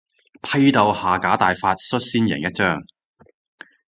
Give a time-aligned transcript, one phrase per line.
[0.41, 2.81] 批鬥下架大法率先贏一仗